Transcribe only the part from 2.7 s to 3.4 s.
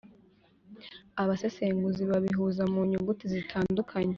mu nyuguti